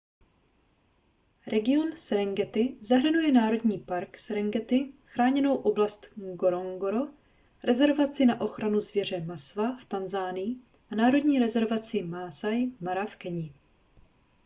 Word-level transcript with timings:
region 1.47 1.95
serengeti 1.97 2.75
zahrnuje 2.81 3.31
národní 3.31 3.77
park 3.79 4.19
serengeti 4.19 4.93
chráněnou 5.05 5.55
oblast 5.55 6.07
ngorongoro 6.17 6.99
rezervaci 7.63 8.25
na 8.25 8.41
ochranu 8.41 8.79
zvěře 8.79 9.21
maswa 9.25 9.77
v 9.81 9.85
tanzanii 9.85 10.55
a 10.91 10.95
národní 10.95 11.39
rezervaci 11.39 12.03
maasai 12.03 12.71
mara 12.81 13.05
v 13.05 13.15
keni 13.15 13.53